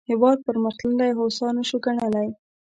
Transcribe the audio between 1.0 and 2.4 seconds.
او هوسا نه شو ګڼلای.